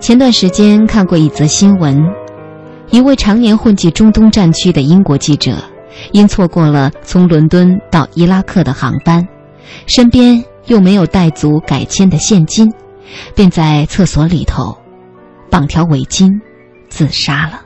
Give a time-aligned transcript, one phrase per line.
[0.00, 2.00] 前段时间看过一则新闻，
[2.90, 5.56] 一位常年混迹中东战区的英国记者，
[6.12, 9.26] 因错过了从伦敦到伊拉克的航班，
[9.86, 12.72] 身边又没有带足改签的现金，
[13.34, 14.78] 便在厕所里头
[15.50, 16.30] 绑条围巾
[16.88, 17.60] 自杀了。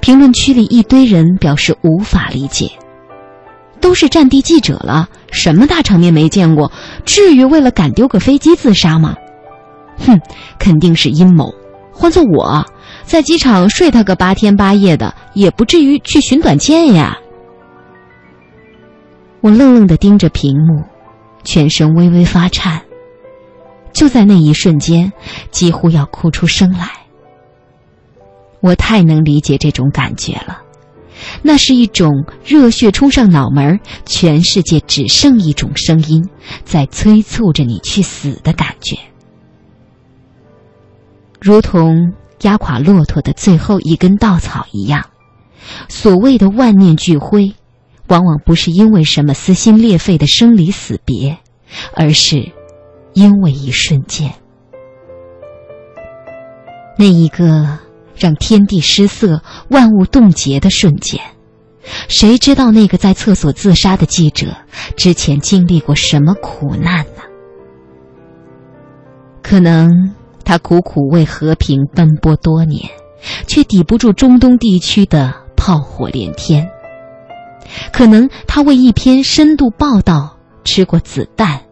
[0.00, 2.70] 评论区里一堆人表示无法理解，
[3.80, 6.72] 都是战地记者了，什么大场面没见过，
[7.04, 9.14] 至于为了赶丢个飞机自杀吗？
[10.02, 10.20] 哼，
[10.58, 11.52] 肯定是阴谋。
[11.92, 12.64] 换做我，
[13.04, 17.16] 在机场睡他个八天八夜的，也不至于去寻短见呀。
[19.40, 20.82] 我愣愣的盯着屏幕，
[21.44, 22.82] 全身微微发颤。
[23.92, 25.12] 就在那一瞬间，
[25.50, 26.88] 几乎要哭出声来。
[28.60, 30.62] 我太能理解这种感觉了，
[31.42, 36.26] 那是一种热血冲上脑门全世界只剩一种声音
[36.64, 38.96] 在催促着你去死的感觉。
[41.42, 45.06] 如同压垮骆驼的最后一根稻草一样，
[45.88, 47.54] 所谓的万念俱灰，
[48.06, 51.38] 往往不是因为什么撕心裂肺的生离死别，
[51.94, 52.52] 而是
[53.12, 54.32] 因为一瞬间，
[56.96, 57.80] 那一个
[58.16, 61.20] 让天地失色、万物冻结的瞬间。
[62.06, 64.46] 谁知道那个在厕所自杀的记者
[64.96, 67.22] 之前经历过什么苦难呢？
[69.42, 70.14] 可能。
[70.44, 72.88] 他苦苦为和平奔波多年，
[73.46, 76.68] 却抵不住中东地区的炮火连天。
[77.92, 81.62] 可能他为一篇深度报道吃过子弹，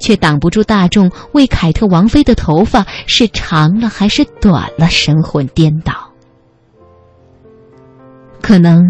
[0.00, 5.92] 却挡不住大众为凯特王妃的头发是长了还是短了神魂颠倒。
[8.40, 8.82] 可能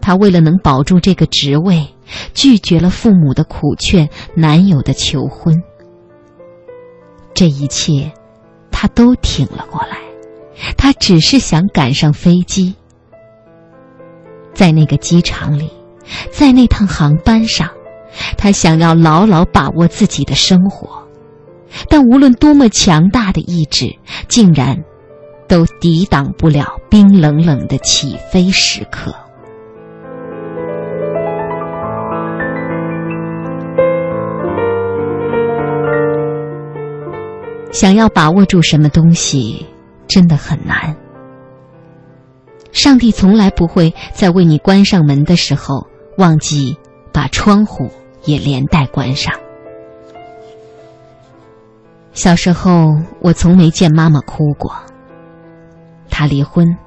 [0.00, 1.86] 他为了能保住这个职位，
[2.32, 5.54] 拒绝了父母的苦劝、男友的求婚。
[7.34, 8.10] 这一切。
[8.76, 9.98] 他都挺了过来，
[10.76, 12.74] 他只是想赶上飞机，
[14.52, 15.70] 在那个机场里，
[16.32, 17.70] 在那趟航班上，
[18.36, 21.06] 他想要牢牢把握自己的生活，
[21.88, 23.96] 但无论多么强大的意志，
[24.28, 24.76] 竟然
[25.48, 29.14] 都抵挡不了冰冷冷的起飞时刻。
[37.74, 39.66] 想要把握住什么东西，
[40.06, 40.96] 真的很难。
[42.70, 45.84] 上帝从来不会在为你关上门的时候
[46.16, 46.76] 忘记
[47.12, 47.90] 把窗户
[48.24, 49.34] 也连带关上。
[52.12, 52.90] 小时候，
[53.20, 54.72] 我从没见妈妈哭过。
[56.08, 56.78] 她离婚，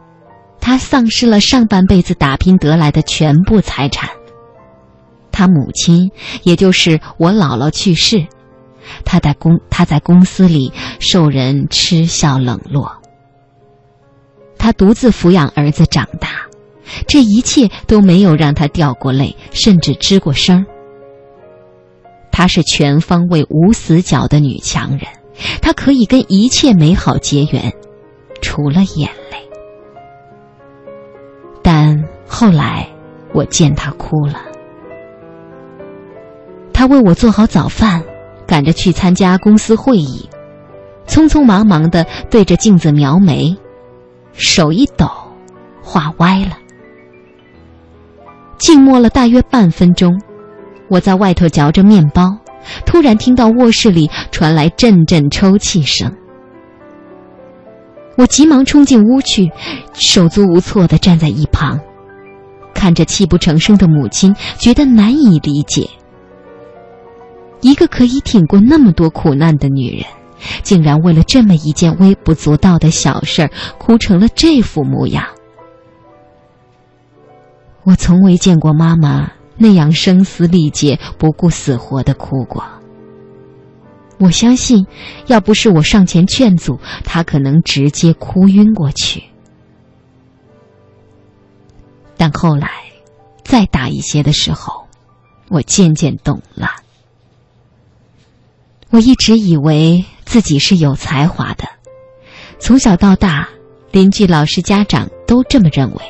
[0.61, 4.09] 她丧失了上半辈子打拼得来的全部财产。
[5.33, 6.11] 她母亲，
[6.43, 8.25] 也就是我姥姥去世。
[9.05, 13.01] 他在公他在公司里受人嗤笑冷落，
[14.57, 16.29] 他独自抚养儿子长大，
[17.07, 20.65] 这一切都没有让他掉过泪，甚至吱过声。
[22.31, 25.01] 她是全方位无死角的女强人，
[25.59, 27.73] 她可以跟一切美好结缘，
[28.41, 29.37] 除了眼泪。
[31.63, 32.87] 但后来
[33.33, 34.39] 我见她哭了，
[36.71, 38.03] 她为我做好早饭。
[38.47, 40.27] 赶着去参加公司会议，
[41.05, 43.55] 匆匆忙忙的对着镜子描眉，
[44.31, 45.07] 手一抖，
[45.83, 46.57] 画歪了。
[48.57, 50.19] 静默了大约半分钟，
[50.89, 52.35] 我在外头嚼着面包，
[52.85, 56.11] 突然听到卧室里传来阵阵抽泣声。
[58.17, 59.51] 我急忙冲进屋去，
[59.93, 61.79] 手足无措的站在一旁，
[62.73, 65.87] 看着泣不成声的母亲，觉得难以理解。
[67.61, 70.05] 一个可以挺过那么多苦难的女人，
[70.63, 75.25] 竟然为了这么一件微不足道的小事儿，哭成了这副模样。
[77.83, 82.63] 我从未见过妈妈那样声嘶力竭、不顾死活的哭过。
[84.19, 84.85] 我相信，
[85.27, 89.23] 要不是我上前劝阻，她可能直接哭晕过去。
[92.17, 92.69] 但后来，
[93.43, 94.87] 再大一些的时候，
[95.49, 96.67] 我渐渐懂了。
[98.97, 101.65] 我一直以为自己是有才华的，
[102.57, 103.47] 从小到大，
[103.91, 106.01] 邻居、老师、家长都这么认为。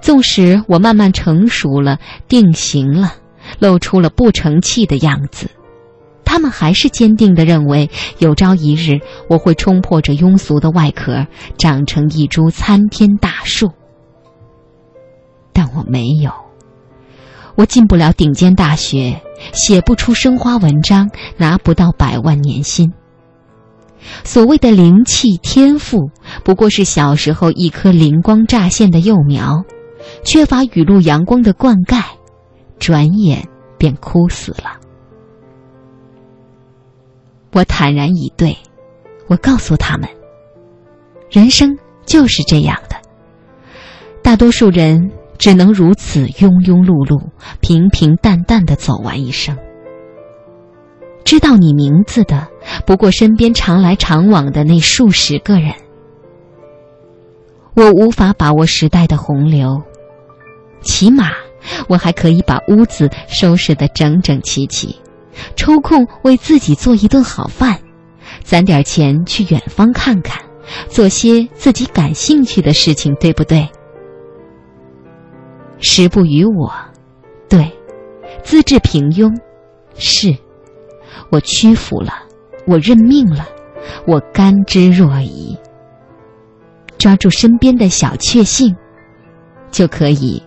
[0.00, 1.98] 纵使我慢慢成熟了、
[2.28, 3.16] 定型了，
[3.58, 5.50] 露出了不成器的样子，
[6.24, 11.26] 他们还是坚定的认为，有朝一日我会冲破这庸俗的外壳，
[11.58, 13.70] 长成一株参天大树。
[15.52, 16.32] 但我没有。
[17.54, 19.20] 我进不了顶尖大学，
[19.52, 22.92] 写不出生花文章，拿不到百万年薪。
[24.24, 26.10] 所谓的灵气天赋，
[26.42, 29.62] 不过是小时候一颗灵光乍现的幼苗，
[30.24, 32.02] 缺乏雨露阳光的灌溉，
[32.78, 33.46] 转眼
[33.78, 34.80] 便枯死了。
[37.52, 38.56] 我坦然以对，
[39.28, 40.08] 我告诉他们，
[41.30, 42.96] 人生就是这样的，
[44.22, 45.12] 大多数人
[45.42, 47.20] 只能如此庸庸碌碌、
[47.60, 49.58] 平平淡淡的走完一生。
[51.24, 52.46] 知道你名字的，
[52.86, 55.74] 不过身边常来常往的那数十个人。
[57.74, 59.82] 我无法把握时代的洪流，
[60.80, 61.30] 起码
[61.88, 64.94] 我还可以把屋子收拾得整整齐齐，
[65.56, 67.80] 抽空为自己做一顿好饭，
[68.44, 70.40] 攒点钱去远方看看，
[70.88, 73.68] 做些自己感兴趣的事情，对不对？
[75.82, 76.72] 时不与我，
[77.48, 77.70] 对，
[78.42, 79.30] 资质平庸，
[79.94, 80.34] 是。
[81.30, 82.12] 我屈服了，
[82.66, 83.46] 我认命了，
[84.06, 85.58] 我甘之若饴。
[86.98, 88.74] 抓住身边的小确幸，
[89.70, 90.42] 就可以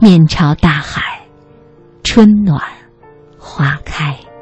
[0.00, 1.02] 面朝大海，
[2.02, 2.58] 春暖
[3.38, 4.18] 花开。